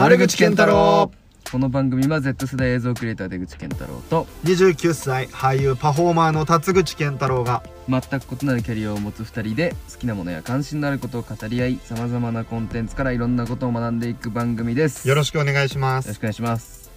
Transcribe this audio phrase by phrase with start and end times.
[0.00, 1.12] 丸口健太郎。
[1.52, 7.62] この番組は Z 世代映像クリエイター出口健太郎と29歳俳優パフォーマーの辰口健太郎が。
[7.86, 15.06] 全く異なるキャリアを持つ2人で好きなものや関心のあることを語り合いさまざまなコンテンツからいろんなことを学んでいく番組です。
[15.06, 16.06] よろししくお願いします。
[16.06, 16.90] よろしくお願いします。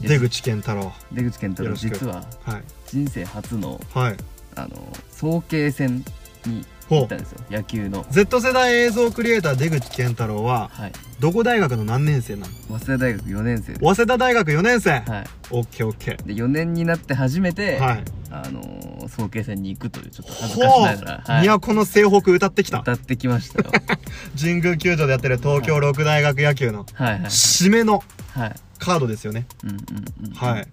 [0.00, 0.90] 出口健太郎。
[1.12, 1.98] 出口健太郎よろしく。
[1.98, 2.62] 実ははい。
[2.86, 4.16] 人生初のはい。
[4.54, 6.02] あの早慶戦
[6.46, 8.06] に行ったんですよ野球の。
[8.10, 10.92] Z 世代映像クリエイター出口健太郎ははい。
[11.20, 12.78] どこ大学の何年生なの？
[12.78, 13.72] 早稲田大学4年生。
[13.74, 14.90] で早稲田大学4年生。
[14.90, 15.02] はい。
[15.50, 18.04] オッケーオッケで4年になって初めて、ーはい。
[18.30, 22.80] あのー早慶戦に行くというちょっと恥ずかしながら、はい、都の西北歌ってきた。
[22.80, 23.70] 歌ってきましたよ。
[24.38, 28.02] 神宮球場でやってる東京六大学野球のはいはい締めの
[28.34, 28.54] はい。
[28.78, 29.46] カードですよね。
[29.64, 29.78] うんうん
[30.26, 30.32] うん。
[30.34, 30.68] はい。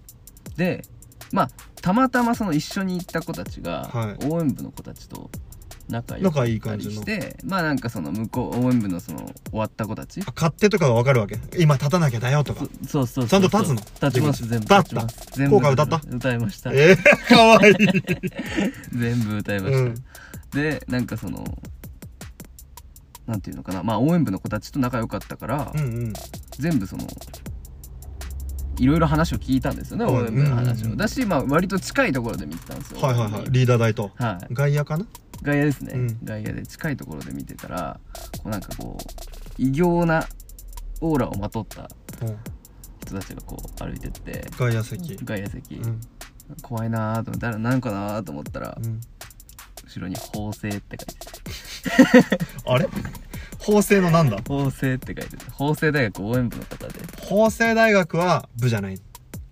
[0.58, 0.84] で
[1.32, 1.50] まあ
[1.82, 4.26] たまたまその一緒に行った子たちが、はい。
[4.28, 5.30] 応援部の子たちと
[5.88, 6.92] 仲良仲かったいい感じの。
[6.94, 10.22] りしてまあなんかその向こう応援部のその終わった子たち。
[10.22, 11.40] あ勝手とかが分かるわけ？
[11.60, 12.66] 今立たなきゃだよとか。
[12.88, 13.76] そそうそうそうちゃんと立つの？
[14.10, 15.18] 立ちます全部立った立ちます。
[15.34, 16.02] 全部効果歌った？
[16.10, 16.72] 歌いました。
[16.74, 16.98] えー、
[17.30, 17.76] かわいい。
[18.98, 19.96] 全部歌いました、うん。
[20.52, 21.44] でなんかその
[23.28, 23.84] なんていうのかな。
[23.84, 26.14] まあ応援部の子たちと仲良かったから、うんうん。
[26.58, 27.06] 全部その
[28.78, 30.14] いろいろ話を聞いたんですよね、はい。
[30.16, 33.00] 応援部の話を、うんうんうんだしまあ割と近いところで見てたんですよ。
[33.02, 33.46] はいはいはい。
[33.50, 34.12] リーダー台と。
[34.16, 34.54] はい。
[34.54, 35.06] 外野かな？
[35.42, 36.20] 外野ですね、うん。
[36.24, 38.00] 外野で近いところで見てたら
[38.38, 39.04] こうなんかこう
[39.58, 40.28] 異形な
[41.02, 41.90] オーラをまとった
[42.22, 42.38] うん。
[43.06, 45.16] 人たちがこう歩いてって外野席。
[45.24, 46.02] 外野席、うん。
[46.62, 49.02] 怖いなーと思って誰なんかなーと思ったら、うん。
[49.86, 52.46] 後ろに「法政」って書いてて。
[52.68, 52.88] あれ？
[53.60, 54.42] 法政のなんだ？
[54.48, 55.52] 法政って書いてて。
[55.52, 57.00] 法政大学応援部の方で。
[57.22, 59.00] 法政大学は部じゃない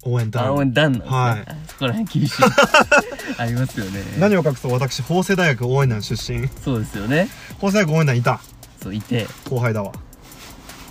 [0.06, 0.46] 応援団。
[0.46, 1.42] あ応援団なんですね、はい。
[1.48, 2.44] あそこら辺厳しい。
[3.38, 4.02] ありますよね。
[4.20, 6.48] 何を隠そう私法政大学応援団出身。
[6.64, 7.30] そうですよね。
[7.60, 8.40] 法政大学応援団いた。
[8.82, 9.28] そういて。
[9.50, 9.92] 後輩だわ。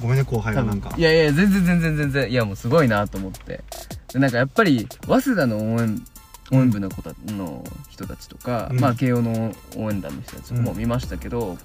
[0.00, 0.90] ごめんね後輩多がなんか。
[0.90, 0.98] 分。
[0.98, 2.30] いやいや全然全然全然。
[2.30, 3.62] いやもうすごいなと思って。
[4.12, 6.02] でなんかやっぱり早稲田の応援
[6.50, 8.80] 応援部の子たの人たちとか、うん。
[8.80, 10.78] まあ慶応の応援団の人たちもうん。
[10.78, 11.58] 見ましたけど、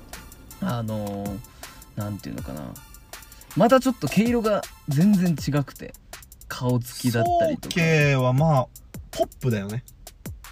[0.62, 1.38] あのー
[2.00, 2.62] なんていうのかな。
[3.56, 5.94] またちょっと毛色が全然違くて
[6.48, 7.76] 顔つきだったりとか。
[7.76, 8.68] 早慶はまあ
[9.12, 9.84] ポップだよね。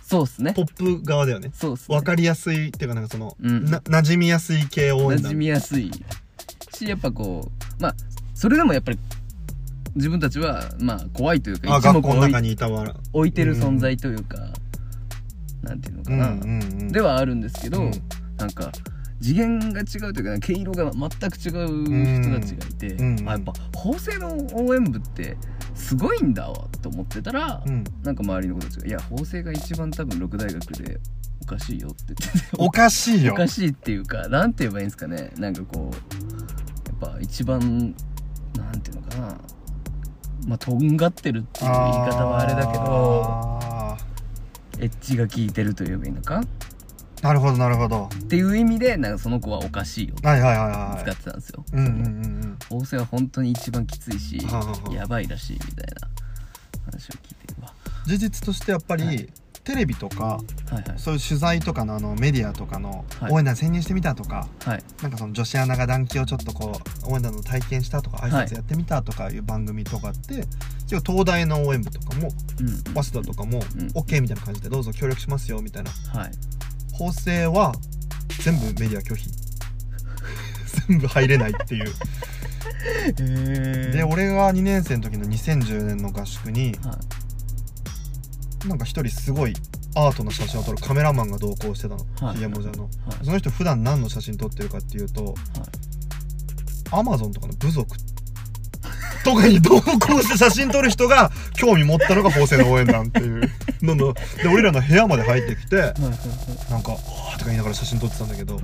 [0.03, 0.53] そうっすね。
[0.53, 1.51] ポップ側だよね。
[1.53, 1.95] そうっすね。
[1.95, 3.65] わかりやすいっていうかなんかその、うん。
[3.65, 5.91] な馴染みやすい系応援団馴染みやすい
[6.73, 7.95] しやっぱこうまあ
[8.33, 8.99] それでもやっぱり
[9.95, 12.95] 自分たちはまあ怖いというかあ学校の一目置い中にいたわ。
[13.13, 14.37] 置いてる存在というか、
[15.63, 17.91] なんていうのかな、うんうんうんではあるんですけど、うん。
[18.37, 18.71] なんか
[19.21, 25.37] 次元が違うというか毛色が全く違う人たちがいて、うんうんあやっぱ法政の応援部って
[25.75, 27.83] すごいんだわと思ってたら、うん。
[28.03, 30.99] なんか周りの子たちが「いや法政が一番多分六大学で
[31.43, 32.47] おかしいよ」って言ってて。
[32.57, 33.33] おかしいよ。
[33.33, 35.31] おかしいっていうかなんて言えばいいんですかね。
[35.37, 37.59] なんかこうやっぱ一番
[38.57, 39.37] なんていうのかな。
[40.47, 43.97] まあとんがってるっていう言い方はあれだけどあ
[44.79, 46.41] エッジが効いてると言えばいいのか。
[46.41, 48.09] ーなるほどなるほど。
[48.13, 51.03] っていう意味でなんかその子はおかしいよってはいはいはいはい。
[51.03, 52.44] 使ってたんですよ、うんうんうんうん
[52.75, 54.37] 法政は本当に一番きついし
[54.91, 56.07] やばいらしいみたいな
[56.85, 57.73] 話を聞いてるわ。
[58.05, 59.29] 事実としてやっぱり、はい。
[59.63, 60.39] テレビとかは
[60.71, 60.83] いはい。
[60.97, 63.31] そういう取材とかのあのメディアとかのはい。
[63.31, 64.83] 応援団潜入してみたとか、はい。
[65.01, 68.47] なんかその女子アナが団旗をちょっとこう応援団の体験したとか挨はい。
[68.47, 70.45] 拶やってみたとかいう番組とかって、
[70.87, 72.77] 結構東大の応援部とかもうんうん。
[72.93, 73.87] 早稲田とかもうん。
[73.87, 75.91] OK みたいな感じでどうぞ協力しますよみたいな。
[76.13, 76.31] はい。
[76.93, 77.73] 法制は
[78.43, 79.29] 全部メディア拒否。
[80.87, 81.87] 全部入れないっていう。
[81.87, 81.91] へ
[83.13, 86.97] で俺が2年生の時の2010年の合宿には
[88.65, 88.67] い。
[88.67, 89.53] なんか一人すごい
[89.95, 92.35] アートの写真を撮るカメラマンが同行してたの、はい。
[92.35, 92.83] ひげもじゃの。
[92.83, 92.91] はい。
[93.25, 95.35] その人普段何の写真撮ってるかっていうと
[96.91, 97.95] アマゾンとかの部族
[99.23, 103.49] とかに同行して写真撮る人が興味持ったのが法政の応援団っていう
[103.81, 104.13] のの。
[104.13, 105.99] で俺らの部屋まで入ってきてはいはい。
[106.01, 106.17] なんか
[106.69, 108.63] 「あー」とか言いながら写真撮ってたんだけどはい。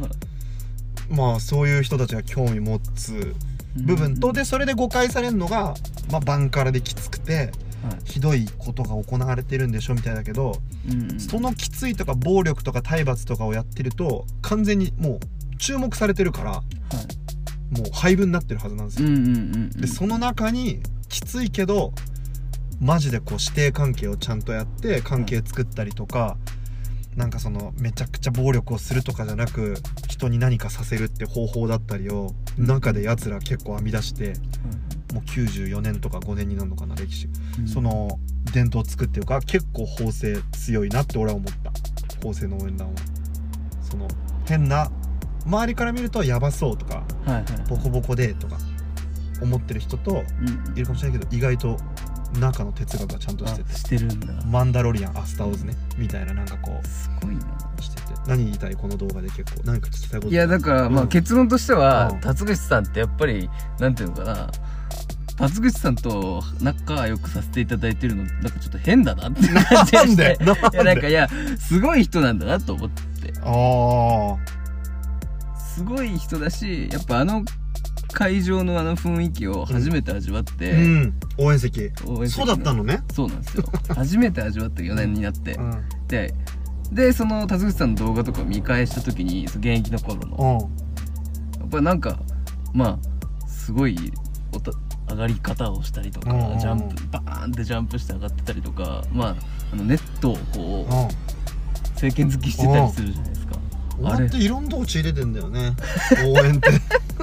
[1.09, 3.35] まあそういう人たちが興味持つ
[3.75, 5.75] 部分とでそれで誤解されるのが、
[6.11, 7.51] まあ、バンカラできつくて
[7.83, 7.99] はい。
[8.03, 10.57] ひどいことが行われてるんでしょみたいだけど
[10.89, 11.19] うんうん。
[11.19, 15.19] そのきついとか暴力とか体罰とかをやってると完全にも
[15.53, 16.63] う注目されてるからは
[17.71, 17.77] い。
[17.77, 19.07] もう廃部になってるはずなんですよ。
[19.07, 19.69] うんうんうんうん。
[19.71, 21.93] でその中にきついけど
[22.81, 26.37] マジでこう師弟関係をちゃんとやって関係作ったりとか、
[27.15, 29.75] なんかそのめちゃくちゃ暴力をするとかじゃなく
[30.07, 34.33] 人に何かさせるって方法だったりを中でやつら結構編み出して
[35.13, 37.27] もう94年とか5年になるのかな歴史、
[37.59, 37.67] うん。
[37.67, 38.19] その
[38.53, 41.71] 伝統を作ってるから結構法政強いなって俺は思った。
[42.23, 42.93] 法政の応援団は。
[43.81, 44.07] その
[44.47, 44.89] 変な
[45.45, 47.43] 周りから見るとやばそうとかはいはい。
[47.69, 48.57] ボコボコでとか
[49.41, 50.23] 思ってる人と
[50.67, 50.77] うん。
[50.77, 51.77] いるかもしれないけど意外と
[52.39, 53.73] 中の哲学がちゃんとしてて。
[53.73, 54.33] あしてるんだ。
[54.45, 55.75] マンダロリアンアスタオズね。
[55.97, 57.41] みたいななんかこすごいな。
[57.77, 58.13] うしてて。
[58.27, 59.61] 何言いたいこの動画で結構。
[59.65, 60.33] 何か聞きたいこと。
[60.33, 62.21] いやだからまあうん結論としてはうん。
[62.21, 63.49] 辰口さんってやっぱり
[63.79, 64.51] なんていうのかな。
[65.37, 70.37] 辰口さんと仲良くさせていただいてるのなんかちょっと変だなって感じがして。
[70.43, 73.01] いやなんかでいやすごい人なんだなと思って。
[73.43, 74.35] あ
[75.57, 77.43] すごい人だしやっぱあの
[78.11, 81.13] 会場のあの雰囲気を初めて味わって、あうん。
[81.37, 81.91] 応援席。
[82.05, 83.03] 応援席そうだったのね。
[83.13, 83.63] そうなんですよ。
[83.89, 85.83] 初めて味わって4年になって、うん。
[86.07, 86.33] で
[86.91, 90.69] でその辰口さんの動画とかを見返した時にその現役の頃の
[91.55, 91.61] うん。
[91.61, 92.19] やっぱりなんか
[92.73, 92.99] ま
[93.43, 93.97] あすごい
[94.53, 94.71] おた
[95.09, 96.39] 上がり方をしたりとか、うん。
[96.39, 99.35] うんうんジャンプバーンってジャンプして上がってたりとかまあ
[99.73, 101.31] あのネットをこううん。
[102.01, 103.55] 政権好きしてたりするじゃないですか。
[103.95, 105.73] 終わっていろんなオチ入れてんだよね。
[106.25, 106.69] 応援って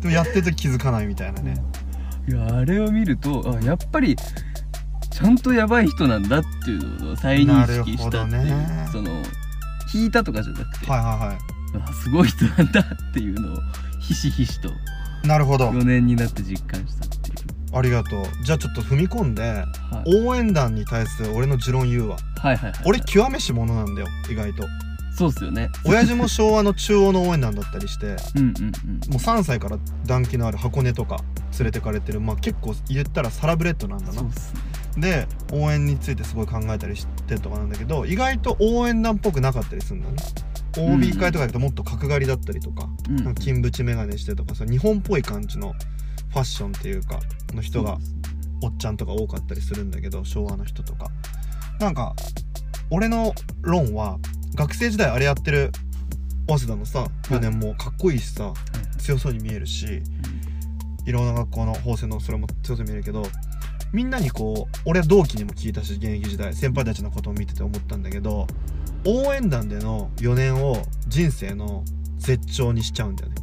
[0.00, 1.56] でもやってて気づかないみたいなね。
[2.28, 4.14] いやあれを見るとあやっぱり
[5.10, 8.88] ちゃんとやばい人なんだっていうのを再認識したっていう、ね。
[8.92, 9.10] その
[9.92, 11.38] 引いたとかじゃなくて、はいはいは
[11.88, 13.56] あすごい人なんだっていうのを
[14.00, 14.72] ひしひしとい
[15.24, 15.70] なるほど。
[15.70, 18.24] 4年になって実感したっていう、ありがとう。
[18.44, 19.66] じゃあちょっと踏み込んでは
[20.06, 22.16] い、応援団に対する俺の持論言うわ。
[22.36, 22.80] はいはいはい。
[22.86, 24.66] 俺極めし者なんだよ意外と
[25.18, 25.68] そうっすよね。
[25.84, 28.44] 親父も昭和の中央の応援団だったりしてうんうんうん。
[28.44, 28.70] もう
[29.16, 29.76] 3歳から
[30.06, 31.18] 団気のある箱根とか
[31.58, 34.22] 連れてかれてるまあ結構言ったらサラブレッドなんだな。
[34.22, 34.28] ね。
[34.96, 40.16] で応援についてすごい考えたりしてとかなんだけど意外と応援団っぽくなかったりするんだね。
[40.78, 45.74] OB 会とか行くともっと角刈りだったりとか,、うんなんか金縁眼鏡してとかさ日本っぽい感じの
[46.28, 47.18] ファッションっていうか
[47.54, 47.98] の人が
[48.62, 51.08] おっちゃんとか多かったりするんだけど昭和の人とか。
[51.80, 52.14] なんか
[52.90, 54.18] 俺の論は
[54.54, 55.72] 学生時代あれやってる
[56.48, 58.52] 早稲田のさ4年もかっこいいしさ、
[58.98, 60.02] 強そうに見えるし
[61.06, 63.24] いろんな学校の法政のそれも強そうに見えるけど
[63.92, 68.46] みんなにこう俺は同期にも聞いたし現役時代先輩たちのことを見てて思ったんだけど
[69.06, 71.84] 応援団での4年を人生の
[72.18, 73.36] 絶頂にしちゃうんだよね。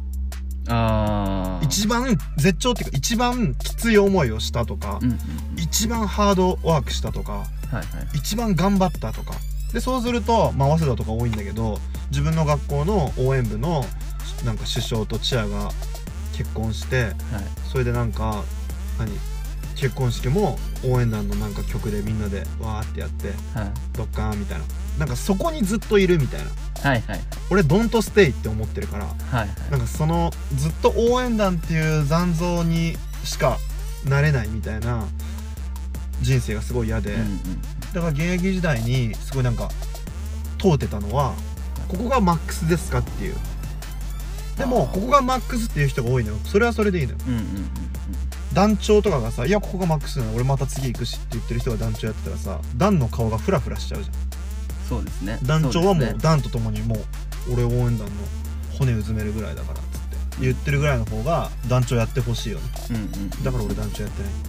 [0.68, 5.18] ああ一番絶頂っていうか一番きつい思いをしたとか、うんうんうん。
[5.56, 7.84] 一番ハードワークしたとかはいはい。
[8.14, 9.34] 一番頑張ったとか
[9.76, 11.78] でそうするとまあ早稲田とか多いんだけど
[12.08, 13.84] 自分の学校の応援部の
[14.42, 15.68] なんか首相とチアが
[16.34, 17.14] 結婚してはい。
[17.70, 18.42] それでなんか
[18.98, 19.12] 何
[19.74, 23.70] 結婚式も応援団のなんか曲でみんなでわーってやってはい。
[23.92, 24.64] ドッカーンみたいな。
[24.98, 26.46] なんかそこにずっといるみたいな。
[26.80, 27.20] はいはい。
[27.50, 29.48] 俺ドントステイって思ってるからはいはい。
[29.72, 33.58] なんかそのずっと応援団っていう残像にしか
[34.06, 35.04] なれないみたいな
[36.22, 37.40] 人生がすごい嫌で、うんうん
[37.96, 39.70] だから現役時代にすごいなんか
[40.58, 41.32] 問うてたのは
[41.88, 43.36] ここがマックスですかっていう。
[44.58, 46.36] でもここがマックスっていう人が多いのよ。
[46.44, 47.18] それはそれでいいのよ。
[47.26, 47.46] うんうんうん
[48.52, 54.14] 団長とかがさ「いやここがマックスなの俺また次行くし」って言ってる人が団長やってたらさ団の顔がフラフラしちゃうじゃん。
[54.88, 55.38] そうですね。
[55.42, 56.18] 団長はもそうですね。
[56.18, 58.12] う団と共にもう俺応援団の
[58.78, 62.64] 骨うずめるぐらいだからっつって言ってるぐらいの方が団長やってほしいよね。
[62.90, 64.32] うんうんだから俺団長やってない。
[64.32, 64.45] はあ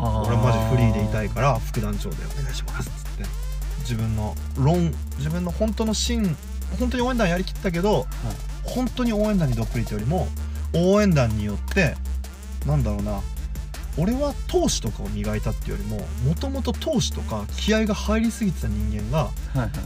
[0.00, 3.48] 俺マジフリーでいたいから副団長でお願いしますっつって。
[3.80, 6.36] 自分の論自分の本当の芯
[6.78, 8.06] 本当に応援団やりきったけど
[8.62, 10.28] 本当に応援団にどっぷりってよりも
[10.74, 11.94] 応援団によって
[12.66, 13.22] なんだろうな
[13.96, 19.30] 俺は闘志とかを磨いたっていうよりももともと闘志とか気合が入りすぎてた人間が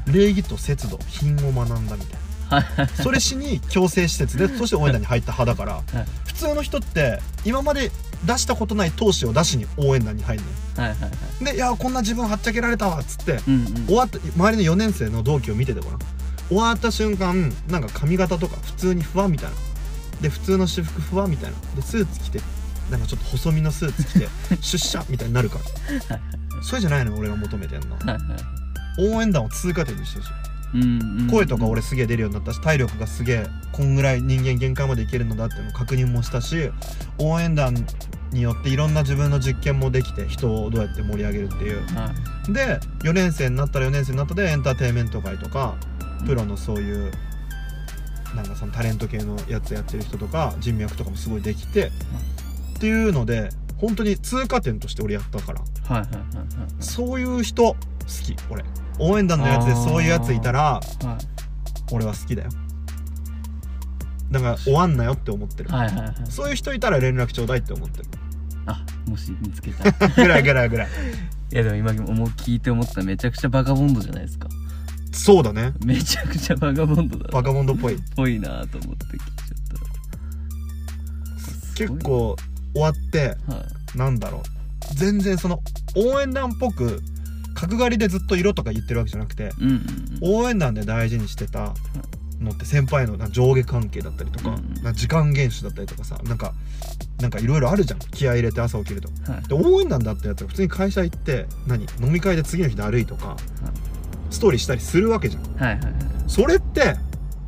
[0.06, 2.88] 礼儀と節度品を学んだみたいな。
[3.02, 7.90] それしに強制施設でそして応援団に入った派だからはい普通の人って今まで
[8.24, 10.56] 出したことない闘志を出しに応援団に入るのよ。
[10.76, 11.08] はいはいは
[11.40, 11.44] い。
[11.44, 13.86] で「いやこんな自分はっちゃけられたわ」っつってうんうん。
[13.86, 15.98] 終わった周りの4年生の同期を見ててごらん。
[16.48, 19.56] 終わった瞬間なんか髪型とか普通にふわみたいな。
[20.20, 21.56] で普通の私服ふわみたいな。
[21.76, 22.40] でスーツ着て
[22.90, 24.28] なんかちょっと細身のスーツ着て
[24.60, 25.58] 出社みたいになるか
[26.08, 26.20] ら。
[26.62, 27.96] それじゃないの俺が求めてんの。
[27.96, 28.18] はいはい
[28.98, 30.32] 応援団を通過点にしてほしい
[31.30, 36.70] 声とか俺すげえ出るようになったし体力がすげえこんぐらい人間限界までいけるのだっていうのを確認もしたし
[37.18, 37.74] 応援団
[38.32, 41.86] によっていろんな自分の実験もできて人をどうやって盛り上げるっていう。
[41.94, 42.12] は
[42.48, 42.52] い。
[42.52, 45.76] で4年生になったら4年生になったでエンターテインメント界とか
[46.26, 47.12] プロのそういう
[48.34, 51.90] なんかそのタレント系のやつやってる人とか人脈とかもすごいできて
[52.76, 55.60] っていうので本当に通過点として俺やったから。
[55.60, 56.46] はいはいはいはい。
[56.80, 57.76] そういう人好
[58.06, 58.64] き俺
[59.02, 60.80] 応援団のやつでそういうやついたら
[61.90, 62.50] 俺は好きだよ。
[64.30, 65.70] だから終わんなよって思ってる。
[65.70, 66.14] はいはいはい。
[66.30, 68.04] そういう人いたら連絡ちょうだいって思ってる。
[68.66, 70.88] あもし見つけたい ぐらいぐらいぐらい。
[71.50, 74.48] やでも今思う聞いて思っためちゃくちゃバカボンドじゃないですか。
[75.12, 75.74] そうだね。
[75.84, 77.28] めちゃくちゃバカボンドだ。
[77.30, 77.98] バカモンドっぽい。
[78.16, 82.36] ぽいなと思って聞いちゃっ結構
[82.72, 83.98] 終わってはい。
[83.98, 84.94] なんだろう。
[84.94, 85.60] 全然その
[85.96, 87.02] 応援団っぽく
[87.62, 90.44] 角刈りでずっと色とか言ってるわけじゃなくてうんうんうん。
[90.44, 91.74] 応援団で大事にしてた
[92.40, 96.54] のって先輩のな上下関係だったりとか,、うんな時間厳守だったりとかさなんか
[97.20, 98.00] なんかいろいろあるじゃん。
[98.00, 99.08] 気合い入れて朝起きると。
[99.30, 99.42] はい。
[99.46, 101.84] で応援団だったやつが普通に会社行って何？
[102.00, 103.36] 飲み会で次の日だるいとか
[104.30, 105.42] ストーリーしたりするわけじゃん。
[105.54, 105.94] はいはいはい。
[106.26, 106.96] それって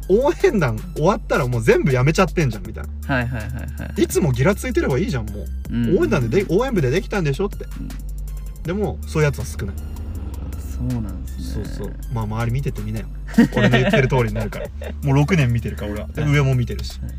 [0.09, 3.15] 応援団終わったらもう全部やめちゃってんじゃんみたいな。
[3.17, 4.03] はいはいはいはい。
[4.03, 5.99] いつもギラついてればいいじゃんもう、うん。
[5.99, 7.65] 応援団でで応援部でできたんでしょって。
[7.65, 7.89] うん。
[8.63, 9.77] でもそういうやつは少ない
[10.77, 11.65] そうなんですね。
[11.65, 11.95] そうそう。
[12.13, 13.07] まあ周り見ててみなよ。
[13.57, 14.67] 俺の言ってる通りになるから。
[15.03, 16.09] もう6年見てるから俺は。
[16.27, 17.11] 上も見てるし、はい。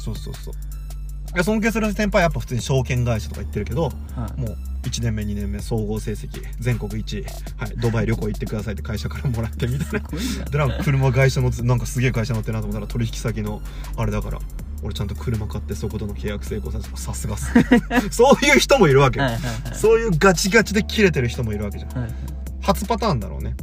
[0.00, 0.54] そうそうそう。
[0.54, 3.90] いや尊敬する先輩はやっぱ普通に証券会社とか行ってるけどは
[4.36, 4.40] い。
[4.40, 7.24] もう1年目2年目総合成績全国1位。
[7.56, 7.74] はい。
[7.76, 10.08] ドバイ旅行行ってくださいって会社からもらってみたいな。
[10.50, 13.60] でなんか車会社乗ってなんかすげえ会社乗ってるなと思ったら取引先の
[13.96, 14.38] あれだから
[14.82, 17.52] 俺ちゃんと車買ってそことの契約成功させたさすがっす。
[18.10, 19.74] そういう人もいるわけよ、はいはいはい。
[19.74, 22.00] そういうガチガチでキレてる人もいるわけじゃん。
[22.00, 22.10] はい
[22.68, 23.56] 初パターンだろうね。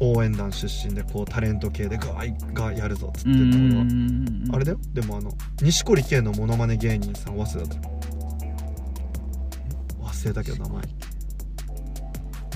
[0.00, 4.48] 応援団出身でこうタレント系でガーがやるぞっつってうた俺はん。
[4.54, 4.78] あれだよ。
[4.94, 8.00] でもあの錦織圭のモノマネ芸人さん早稲田だよ。
[10.02, 10.82] 忘れたけど名前。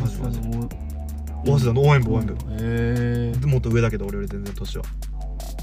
[0.00, 0.40] マジマジ。
[1.44, 2.00] 早稲田の応援。
[2.00, 2.32] 部応援部。
[2.32, 2.36] へ
[3.36, 4.84] えもっと上だけど俺より全然年は。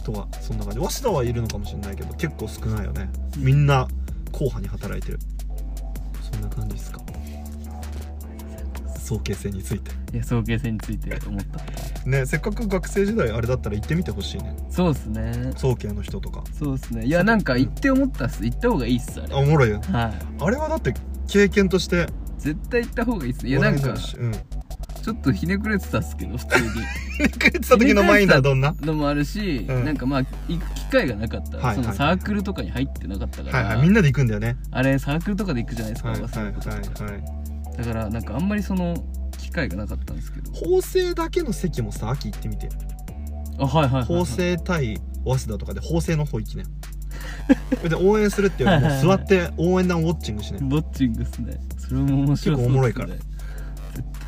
[0.06, 0.80] とかそんな感じ。
[0.80, 3.10] 早稲田はいるのかもしれないけど結構少ないよね。
[3.36, 3.88] みんな
[4.32, 5.20] 硬派に働いてる。
[6.32, 7.02] そんな感じですか
[9.08, 9.92] 早慶戦について。
[10.14, 12.10] いや早慶戦について思った。
[12.10, 14.56] ねせっかく学生時代あれだったら行ってみてほしいね。
[14.70, 15.54] そうですね。
[15.56, 16.44] 早慶の人とか。
[16.52, 17.06] そうですね。
[17.06, 18.44] いやなんか行って思ったっす。
[18.44, 19.34] 行った方がいいっすあれ。
[19.34, 19.70] あおもろい。
[19.70, 20.14] よはい。
[20.44, 20.94] あれはだって
[21.28, 22.08] 経験として。
[22.38, 26.70] 絶対行った方がいいっすいやなんかちょっとひねくれてたっすけど普通に。
[27.30, 28.76] くれてた時のマインドはどんな？
[28.82, 29.86] のもあるし、うん。
[29.86, 33.88] なんかまあ行く機会がなかった、はいはいそのサークルとかに入ってなかったから、はいはい。
[33.88, 34.58] みんなで行くんだよね。
[34.72, 37.37] あれサークルとかで行くじゃないですか、はいはいはいはい
[37.78, 38.96] だからなんかあんまりその
[39.38, 40.52] 機会がなかったんですけど。
[40.52, 42.70] 法政だけの席もさ秋行ってみて。
[43.60, 46.64] あはいはいはい、はい、法政対早稲田とかで法政の方行きね
[47.90, 51.60] で応援するっていうよりも座って応援団ウォッチングしねボッチングっすね。
[51.78, 52.56] それも面白そうっすね。
[52.56, 53.08] 結構おもろいから。
[53.10, 53.14] ち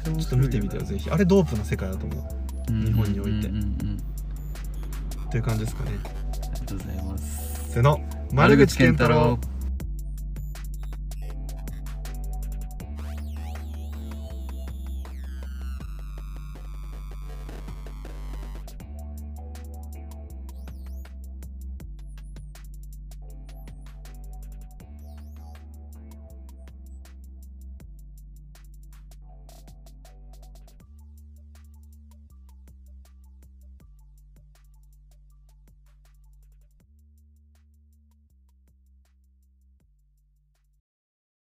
[0.09, 1.09] ょっと見てみてよぜひ。
[1.09, 2.15] あれドープな世界だと思
[2.69, 2.73] う。
[2.73, 3.43] うん日本においてうんうん。
[3.43, 3.97] うんうん
[5.27, 5.37] って。
[5.37, 5.91] いう感じですかね。
[5.91, 7.71] ありがとうございます。
[7.73, 8.01] せーの。
[8.31, 9.39] 丸口健太郎